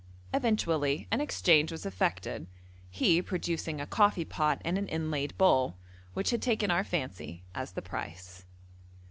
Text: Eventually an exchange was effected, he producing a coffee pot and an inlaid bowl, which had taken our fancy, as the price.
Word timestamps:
Eventually 0.33 1.07
an 1.11 1.21
exchange 1.21 1.71
was 1.71 1.85
effected, 1.85 2.47
he 2.89 3.21
producing 3.21 3.79
a 3.79 3.85
coffee 3.85 4.25
pot 4.25 4.59
and 4.65 4.75
an 4.79 4.87
inlaid 4.87 5.37
bowl, 5.37 5.77
which 6.15 6.31
had 6.31 6.41
taken 6.41 6.71
our 6.71 6.83
fancy, 6.83 7.43
as 7.53 7.73
the 7.73 7.83
price. 7.83 8.43